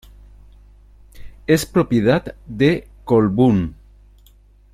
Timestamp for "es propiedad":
1.45-2.33